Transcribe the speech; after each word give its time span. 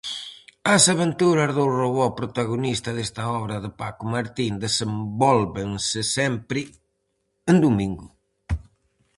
As 0.75 0.83
aventuras 0.93 1.49
do 1.57 1.65
robot 1.79 2.11
protagonista 2.21 2.89
desta 2.97 3.23
obra 3.39 3.55
de 3.63 3.69
Paco 3.81 4.03
Martín 4.15 4.53
desenvólvense 4.65 5.99
sempre 6.17 6.59
en 7.51 7.57
domingo. 7.65 8.07